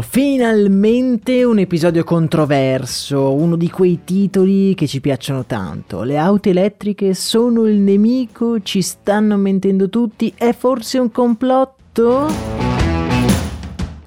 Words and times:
finalmente 0.00 1.44
un 1.44 1.58
episodio 1.58 2.04
controverso, 2.04 3.34
uno 3.34 3.56
di 3.56 3.68
quei 3.68 4.00
titoli 4.04 4.74
che 4.74 4.86
ci 4.86 5.00
piacciono 5.00 5.44
tanto. 5.44 6.02
Le 6.02 6.16
auto 6.16 6.48
elettriche 6.48 7.14
sono 7.14 7.66
il 7.66 7.78
nemico, 7.78 8.60
ci 8.62 8.80
stanno 8.80 9.36
mentendo 9.36 9.88
tutti, 9.88 10.32
è 10.36 10.52
forse 10.52 10.98
un 10.98 11.10
complotto? 11.10 12.61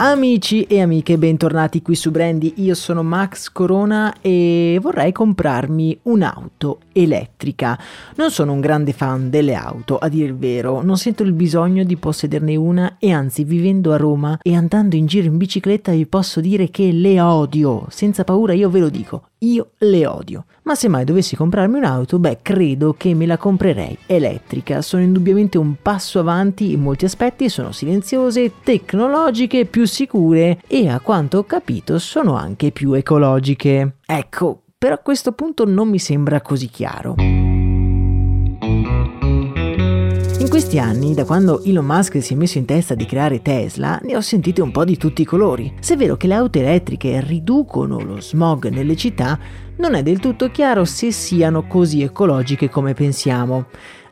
Amici 0.00 0.62
e 0.62 0.80
amiche, 0.80 1.18
bentornati 1.18 1.82
qui 1.82 1.96
su 1.96 2.12
Brandy, 2.12 2.52
io 2.58 2.76
sono 2.76 3.02
Max 3.02 3.50
Corona 3.50 4.14
e 4.20 4.78
vorrei 4.80 5.10
comprarmi 5.10 5.98
un'auto 6.02 6.78
elettrica. 6.92 7.76
Non 8.14 8.30
sono 8.30 8.52
un 8.52 8.60
grande 8.60 8.92
fan 8.92 9.28
delle 9.28 9.54
auto, 9.54 9.98
a 9.98 10.06
dir 10.06 10.26
il 10.26 10.36
vero, 10.36 10.82
non 10.82 10.96
sento 10.98 11.24
il 11.24 11.32
bisogno 11.32 11.82
di 11.82 11.96
possederne 11.96 12.54
una 12.54 12.94
e 13.00 13.10
anzi 13.10 13.42
vivendo 13.42 13.92
a 13.92 13.96
Roma 13.96 14.38
e 14.40 14.54
andando 14.54 14.94
in 14.94 15.06
giro 15.06 15.26
in 15.26 15.36
bicicletta 15.36 15.90
vi 15.90 16.06
posso 16.06 16.40
dire 16.40 16.70
che 16.70 16.92
le 16.92 17.20
odio, 17.20 17.86
senza 17.90 18.22
paura 18.22 18.52
io 18.52 18.70
ve 18.70 18.78
lo 18.78 18.90
dico, 18.90 19.30
io 19.38 19.70
le 19.78 20.06
odio. 20.06 20.44
Ma 20.62 20.74
se 20.74 20.88
mai 20.88 21.04
dovessi 21.04 21.34
comprarmi 21.34 21.78
un'auto, 21.78 22.18
beh, 22.18 22.40
credo 22.42 22.94
che 22.94 23.14
me 23.14 23.24
la 23.24 23.38
comprerei 23.38 23.96
elettrica. 24.04 24.82
Sono 24.82 25.02
indubbiamente 25.02 25.56
un 25.56 25.76
passo 25.80 26.18
avanti 26.18 26.72
in 26.72 26.82
molti 26.82 27.06
aspetti, 27.06 27.48
sono 27.48 27.72
silenziose, 27.72 28.52
tecnologiche, 28.62 29.64
più 29.64 29.86
sicure 29.88 30.60
e 30.68 30.88
a 30.88 31.00
quanto 31.00 31.38
ho 31.38 31.44
capito 31.44 31.98
sono 31.98 32.36
anche 32.36 32.70
più 32.70 32.92
ecologiche. 32.92 33.96
Ecco, 34.06 34.62
però 34.78 34.94
a 34.94 34.98
questo 34.98 35.32
punto 35.32 35.64
non 35.64 35.88
mi 35.88 35.98
sembra 35.98 36.40
così 36.40 36.68
chiaro. 36.68 37.16
In 40.40 40.48
questi 40.48 40.78
anni, 40.78 41.14
da 41.14 41.24
quando 41.24 41.62
Elon 41.62 41.84
Musk 41.84 42.22
si 42.22 42.32
è 42.32 42.36
messo 42.36 42.58
in 42.58 42.64
testa 42.64 42.94
di 42.94 43.04
creare 43.04 43.42
Tesla, 43.42 43.98
ne 44.04 44.16
ho 44.16 44.20
sentite 44.20 44.62
un 44.62 44.70
po' 44.70 44.84
di 44.84 44.96
tutti 44.96 45.22
i 45.22 45.26
colori. 45.26 45.74
Se 45.80 45.94
è 45.94 45.96
vero 45.96 46.16
che 46.16 46.26
le 46.26 46.34
auto 46.34 46.58
elettriche 46.58 47.20
riducono 47.20 47.98
lo 47.98 48.20
smog 48.20 48.68
nelle 48.68 48.96
città, 48.96 49.38
non 49.76 49.94
è 49.94 50.02
del 50.02 50.20
tutto 50.20 50.50
chiaro 50.50 50.84
se 50.84 51.10
siano 51.10 51.66
così 51.66 52.02
ecologiche 52.02 52.70
come 52.70 52.94
pensiamo. 52.94 53.66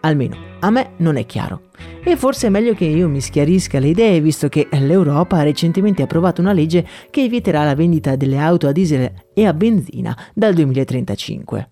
Almeno 0.00 0.50
a 0.60 0.70
me 0.70 0.90
non 0.98 1.16
è 1.16 1.26
chiaro. 1.26 1.68
E 2.02 2.16
forse 2.16 2.46
è 2.46 2.50
meglio 2.50 2.74
che 2.74 2.84
io 2.84 3.08
mi 3.08 3.20
schiarisca 3.20 3.78
le 3.78 3.88
idee, 3.88 4.20
visto 4.20 4.48
che 4.48 4.68
l'Europa 4.70 5.38
ha 5.38 5.42
recentemente 5.42 6.02
approvato 6.02 6.40
una 6.40 6.52
legge 6.52 6.86
che 7.10 7.28
vieterà 7.28 7.64
la 7.64 7.74
vendita 7.74 8.16
delle 8.16 8.38
auto 8.38 8.68
a 8.68 8.72
diesel 8.72 9.12
e 9.34 9.46
a 9.46 9.52
benzina 9.52 10.16
dal 10.34 10.54
2035. 10.54 11.70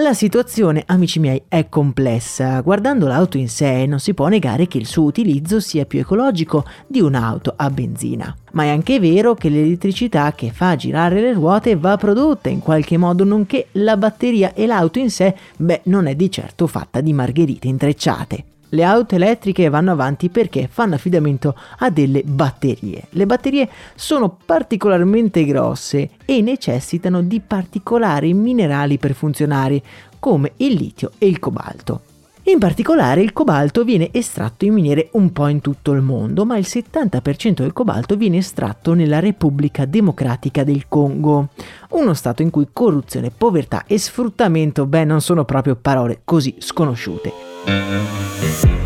La 0.00 0.14
situazione, 0.14 0.84
amici 0.86 1.18
miei, 1.18 1.42
è 1.48 1.68
complessa. 1.68 2.60
Guardando 2.60 3.08
l'auto 3.08 3.36
in 3.36 3.48
sé 3.48 3.84
non 3.84 3.98
si 3.98 4.14
può 4.14 4.28
negare 4.28 4.68
che 4.68 4.78
il 4.78 4.86
suo 4.86 5.02
utilizzo 5.02 5.58
sia 5.58 5.86
più 5.86 5.98
ecologico 5.98 6.64
di 6.86 7.00
un'auto 7.00 7.52
a 7.56 7.68
benzina. 7.68 8.32
Ma 8.52 8.62
è 8.62 8.68
anche 8.68 9.00
vero 9.00 9.34
che 9.34 9.48
l'elettricità 9.48 10.32
che 10.34 10.52
fa 10.52 10.76
girare 10.76 11.20
le 11.20 11.32
ruote 11.32 11.74
va 11.74 11.96
prodotta 11.96 12.48
in 12.48 12.60
qualche 12.60 12.96
modo, 12.96 13.24
nonché 13.24 13.66
la 13.72 13.96
batteria 13.96 14.54
e 14.54 14.66
l'auto 14.66 15.00
in 15.00 15.10
sé, 15.10 15.34
beh, 15.56 15.80
non 15.86 16.06
è 16.06 16.14
di 16.14 16.30
certo 16.30 16.68
fatta 16.68 17.00
di 17.00 17.12
margherite 17.12 17.66
intrecciate. 17.66 18.44
Le 18.70 18.84
auto 18.84 19.14
elettriche 19.14 19.68
vanno 19.70 19.92
avanti 19.92 20.28
perché 20.28 20.68
fanno 20.70 20.96
affidamento 20.96 21.56
a 21.78 21.90
delle 21.90 22.22
batterie. 22.22 23.04
Le 23.10 23.24
batterie 23.26 23.68
sono 23.94 24.36
particolarmente 24.44 25.44
grosse 25.44 26.10
e 26.24 26.42
necessitano 26.42 27.22
di 27.22 27.40
particolari 27.40 28.34
minerali 28.34 28.98
per 28.98 29.14
funzionare, 29.14 29.82
come 30.18 30.52
il 30.56 30.74
litio 30.74 31.12
e 31.18 31.28
il 31.28 31.38
cobalto. 31.38 32.02
In 32.48 32.58
particolare 32.58 33.20
il 33.20 33.34
cobalto 33.34 33.84
viene 33.84 34.08
estratto 34.10 34.64
in 34.64 34.72
miniere 34.72 35.10
un 35.12 35.32
po' 35.32 35.48
in 35.48 35.60
tutto 35.60 35.92
il 35.92 36.00
mondo, 36.00 36.46
ma 36.46 36.56
il 36.56 36.66
70% 36.66 37.56
del 37.56 37.74
cobalto 37.74 38.16
viene 38.16 38.38
estratto 38.38 38.94
nella 38.94 39.18
Repubblica 39.18 39.84
Democratica 39.84 40.64
del 40.64 40.88
Congo, 40.88 41.48
uno 41.90 42.14
stato 42.14 42.40
in 42.40 42.48
cui 42.48 42.68
corruzione, 42.72 43.30
povertà 43.30 43.84
e 43.86 43.98
sfruttamento, 43.98 44.86
beh, 44.86 45.04
non 45.04 45.20
sono 45.20 45.44
proprio 45.44 45.76
parole 45.76 46.22
così 46.24 46.54
sconosciute. 46.58 47.47
Thank 47.68 48.64
you. 48.64 48.77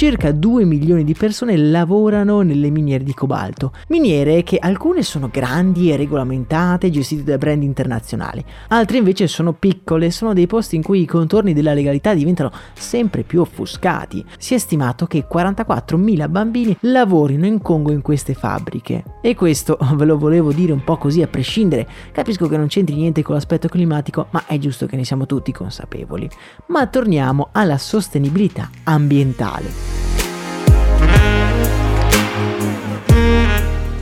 Circa 0.00 0.32
2 0.32 0.64
milioni 0.64 1.04
di 1.04 1.12
persone 1.12 1.58
lavorano 1.58 2.40
nelle 2.40 2.70
miniere 2.70 3.04
di 3.04 3.12
cobalto, 3.12 3.74
miniere 3.88 4.42
che 4.44 4.56
alcune 4.56 5.02
sono 5.02 5.28
grandi 5.30 5.92
e 5.92 5.96
regolamentate, 5.96 6.88
gestite 6.88 7.22
da 7.22 7.36
brand 7.36 7.62
internazionali, 7.62 8.42
altre 8.68 8.96
invece 8.96 9.26
sono 9.26 9.52
piccole, 9.52 10.10
sono 10.10 10.32
dei 10.32 10.46
posti 10.46 10.76
in 10.76 10.82
cui 10.82 11.02
i 11.02 11.06
contorni 11.06 11.52
della 11.52 11.74
legalità 11.74 12.14
diventano 12.14 12.50
sempre 12.72 13.24
più 13.24 13.42
offuscati. 13.42 14.24
Si 14.38 14.54
è 14.54 14.58
stimato 14.58 15.04
che 15.04 15.26
44.000 15.30 16.30
bambini 16.30 16.74
lavorino 16.80 17.44
in 17.44 17.60
Congo 17.60 17.92
in 17.92 18.00
queste 18.00 18.32
fabbriche. 18.32 19.04
E 19.20 19.34
questo 19.34 19.76
ve 19.96 20.06
lo 20.06 20.16
volevo 20.16 20.50
dire 20.50 20.72
un 20.72 20.82
po' 20.82 20.96
così 20.96 21.20
a 21.20 21.28
prescindere, 21.28 21.86
capisco 22.10 22.48
che 22.48 22.56
non 22.56 22.68
c'entri 22.68 22.94
niente 22.94 23.20
con 23.20 23.34
l'aspetto 23.34 23.68
climatico, 23.68 24.28
ma 24.30 24.46
è 24.46 24.56
giusto 24.56 24.86
che 24.86 24.96
ne 24.96 25.04
siamo 25.04 25.26
tutti 25.26 25.52
consapevoli. 25.52 26.26
Ma 26.68 26.86
torniamo 26.86 27.50
alla 27.52 27.76
sostenibilità 27.76 28.70
ambientale. 28.84 29.89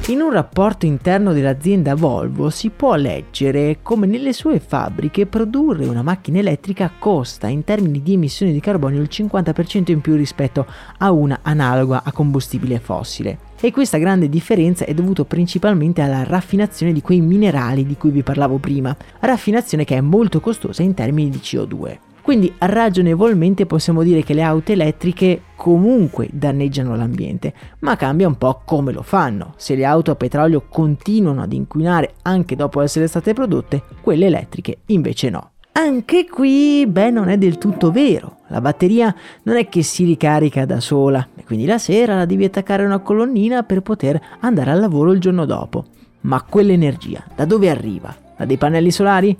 In 0.08 0.22
un 0.22 0.32
rapporto 0.32 0.86
interno 0.86 1.34
dell'azienda 1.34 1.94
Volvo 1.94 2.48
si 2.48 2.70
può 2.70 2.94
leggere 2.94 3.80
come 3.82 4.06
nelle 4.06 4.32
sue 4.32 4.58
fabbriche 4.58 5.26
produrre 5.26 5.84
una 5.84 6.00
macchina 6.00 6.38
elettrica 6.38 6.90
costa 6.98 7.46
in 7.46 7.62
termini 7.62 8.02
di 8.02 8.14
emissioni 8.14 8.52
di 8.52 8.60
carbonio 8.60 9.02
il 9.02 9.10
50% 9.12 9.90
in 9.90 10.00
più 10.00 10.16
rispetto 10.16 10.64
a 10.96 11.10
una 11.10 11.40
analoga 11.42 12.04
a 12.04 12.12
combustibile 12.12 12.78
fossile. 12.78 13.38
E 13.60 13.70
questa 13.70 13.98
grande 13.98 14.30
differenza 14.30 14.86
è 14.86 14.94
dovuta 14.94 15.26
principalmente 15.26 16.00
alla 16.00 16.24
raffinazione 16.24 16.94
di 16.94 17.02
quei 17.02 17.20
minerali 17.20 17.84
di 17.84 17.96
cui 17.98 18.10
vi 18.10 18.22
parlavo 18.22 18.56
prima, 18.56 18.96
raffinazione 19.20 19.84
che 19.84 19.96
è 19.96 20.00
molto 20.00 20.40
costosa 20.40 20.82
in 20.82 20.94
termini 20.94 21.28
di 21.28 21.38
CO2. 21.38 22.07
Quindi 22.28 22.52
ragionevolmente 22.58 23.64
possiamo 23.64 24.02
dire 24.02 24.22
che 24.22 24.34
le 24.34 24.42
auto 24.42 24.70
elettriche 24.70 25.44
comunque 25.56 26.28
danneggiano 26.30 26.94
l'ambiente, 26.94 27.54
ma 27.78 27.96
cambia 27.96 28.26
un 28.26 28.36
po' 28.36 28.60
come 28.66 28.92
lo 28.92 29.00
fanno. 29.00 29.54
Se 29.56 29.74
le 29.74 29.86
auto 29.86 30.10
a 30.10 30.14
petrolio 30.14 30.64
continuano 30.68 31.40
ad 31.40 31.54
inquinare 31.54 32.16
anche 32.24 32.54
dopo 32.54 32.82
essere 32.82 33.06
state 33.06 33.32
prodotte, 33.32 33.82
quelle 34.02 34.26
elettriche 34.26 34.80
invece 34.88 35.30
no. 35.30 35.52
Anche 35.72 36.28
qui, 36.28 36.84
beh, 36.86 37.08
non 37.08 37.30
è 37.30 37.38
del 37.38 37.56
tutto 37.56 37.90
vero. 37.90 38.40
La 38.48 38.60
batteria 38.60 39.14
non 39.44 39.56
è 39.56 39.66
che 39.70 39.82
si 39.82 40.04
ricarica 40.04 40.66
da 40.66 40.80
sola 40.80 41.26
e 41.34 41.44
quindi 41.44 41.64
la 41.64 41.78
sera 41.78 42.14
la 42.14 42.26
devi 42.26 42.44
attaccare 42.44 42.82
a 42.82 42.86
una 42.86 42.98
colonnina 42.98 43.62
per 43.62 43.80
poter 43.80 44.20
andare 44.40 44.70
al 44.70 44.80
lavoro 44.80 45.12
il 45.12 45.20
giorno 45.20 45.46
dopo. 45.46 45.86
Ma 46.20 46.42
quell'energia 46.42 47.24
da 47.34 47.46
dove 47.46 47.70
arriva? 47.70 48.14
Da 48.36 48.44
dei 48.44 48.58
pannelli 48.58 48.90
solari? 48.90 49.34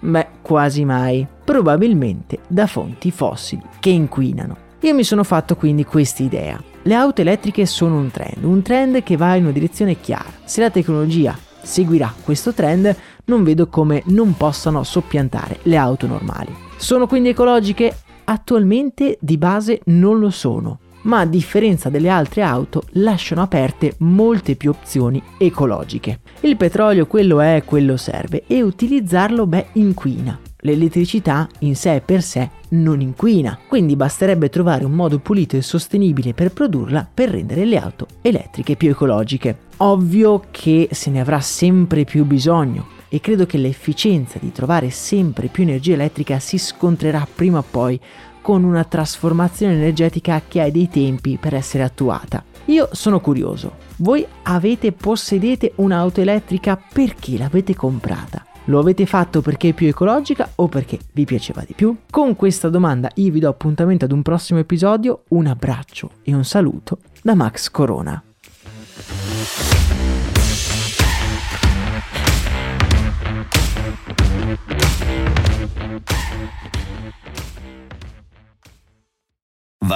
Beh, 0.00 0.26
quasi 0.42 0.84
mai. 0.84 1.26
Probabilmente 1.44 2.38
da 2.48 2.66
fonti 2.66 3.10
fossili 3.10 3.62
che 3.78 3.90
inquinano. 3.90 4.56
Io 4.80 4.94
mi 4.94 5.04
sono 5.04 5.24
fatto 5.24 5.56
quindi 5.56 5.84
questa 5.84 6.22
idea. 6.22 6.62
Le 6.82 6.94
auto 6.94 7.20
elettriche 7.20 7.66
sono 7.66 7.96
un 7.96 8.10
trend, 8.10 8.44
un 8.44 8.62
trend 8.62 9.02
che 9.02 9.16
va 9.16 9.34
in 9.34 9.44
una 9.44 9.52
direzione 9.52 10.00
chiara. 10.00 10.32
Se 10.44 10.60
la 10.60 10.70
tecnologia 10.70 11.38
seguirà 11.62 12.12
questo 12.22 12.52
trend, 12.52 12.94
non 13.26 13.44
vedo 13.44 13.68
come 13.68 14.02
non 14.06 14.36
possano 14.36 14.82
soppiantare 14.82 15.60
le 15.62 15.76
auto 15.76 16.06
normali. 16.06 16.54
Sono 16.76 17.06
quindi 17.06 17.30
ecologiche? 17.30 17.94
Attualmente 18.24 19.18
di 19.20 19.38
base 19.38 19.80
non 19.84 20.18
lo 20.18 20.30
sono, 20.30 20.78
ma 21.02 21.20
a 21.20 21.26
differenza 21.26 21.88
delle 21.88 22.08
altre 22.08 22.42
auto 22.42 22.82
lasciano 22.92 23.42
aperte 23.42 23.94
molte 23.98 24.56
più 24.56 24.70
opzioni 24.70 25.22
ecologiche. 25.38 26.20
Il 26.40 26.56
petrolio 26.56 27.06
quello 27.06 27.40
è, 27.40 27.62
quello 27.64 27.96
serve 27.96 28.44
e 28.46 28.62
utilizzarlo 28.62 29.46
beh 29.46 29.66
inquina. 29.72 30.38
L'elettricità 30.66 31.46
in 31.58 31.76
sé 31.76 32.00
per 32.02 32.22
sé 32.22 32.48
non 32.70 33.02
inquina, 33.02 33.58
quindi 33.68 33.96
basterebbe 33.96 34.48
trovare 34.48 34.86
un 34.86 34.92
modo 34.92 35.18
pulito 35.18 35.56
e 35.56 35.62
sostenibile 35.62 36.32
per 36.32 36.54
produrla 36.54 37.06
per 37.12 37.28
rendere 37.28 37.66
le 37.66 37.76
auto 37.76 38.06
elettriche 38.22 38.74
più 38.74 38.88
ecologiche. 38.88 39.58
Ovvio 39.78 40.44
che 40.50 40.88
se 40.90 41.10
ne 41.10 41.20
avrà 41.20 41.40
sempre 41.40 42.04
più 42.04 42.24
bisogno 42.24 42.86
e 43.10 43.20
credo 43.20 43.44
che 43.44 43.58
l'efficienza 43.58 44.38
di 44.40 44.52
trovare 44.52 44.88
sempre 44.88 45.48
più 45.48 45.64
energia 45.64 45.92
elettrica 45.92 46.38
si 46.38 46.56
scontrerà 46.56 47.28
prima 47.32 47.58
o 47.58 47.64
poi 47.70 48.00
con 48.40 48.64
una 48.64 48.84
trasformazione 48.84 49.74
energetica 49.74 50.40
che 50.48 50.62
ha 50.62 50.70
dei 50.70 50.88
tempi 50.88 51.36
per 51.38 51.54
essere 51.54 51.82
attuata. 51.82 52.42
Io 52.66 52.88
sono 52.92 53.20
curioso, 53.20 53.76
voi 53.96 54.24
avete 54.44 54.92
possedete 54.92 55.72
un'auto 55.76 56.22
elettrica 56.22 56.82
perché 56.90 57.36
l'avete 57.36 57.74
comprata? 57.74 58.46
Lo 58.68 58.78
avete 58.78 59.04
fatto 59.04 59.42
perché 59.42 59.70
è 59.70 59.72
più 59.74 59.88
ecologica 59.88 60.48
o 60.54 60.68
perché 60.68 60.98
vi 61.12 61.24
piaceva 61.24 61.62
di 61.66 61.74
più? 61.74 61.94
Con 62.10 62.34
questa 62.34 62.70
domanda 62.70 63.10
io 63.16 63.30
vi 63.30 63.40
do 63.40 63.48
appuntamento 63.48 64.06
ad 64.06 64.12
un 64.12 64.22
prossimo 64.22 64.58
episodio, 64.58 65.24
un 65.28 65.46
abbraccio 65.46 66.10
e 66.22 66.34
un 66.34 66.44
saluto 66.44 66.98
da 67.22 67.34
Max 67.34 67.70
Corona. 67.70 68.22